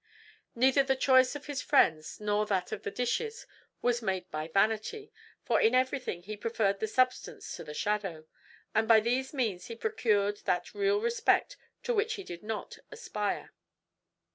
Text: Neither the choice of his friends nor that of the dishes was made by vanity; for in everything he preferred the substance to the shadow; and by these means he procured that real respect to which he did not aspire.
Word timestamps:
Neither 0.55 0.81
the 0.81 0.95
choice 0.95 1.35
of 1.35 1.45
his 1.45 1.61
friends 1.61 2.19
nor 2.19 2.47
that 2.47 2.71
of 2.71 2.81
the 2.81 2.89
dishes 2.89 3.45
was 3.83 4.01
made 4.01 4.31
by 4.31 4.47
vanity; 4.47 5.11
for 5.45 5.61
in 5.61 5.75
everything 5.75 6.23
he 6.23 6.35
preferred 6.35 6.79
the 6.79 6.87
substance 6.87 7.55
to 7.57 7.63
the 7.63 7.75
shadow; 7.75 8.25
and 8.73 8.87
by 8.87 8.99
these 8.99 9.31
means 9.31 9.67
he 9.67 9.75
procured 9.75 10.37
that 10.45 10.73
real 10.73 10.99
respect 11.01 11.55
to 11.83 11.93
which 11.93 12.15
he 12.15 12.23
did 12.23 12.41
not 12.41 12.79
aspire. 12.89 13.51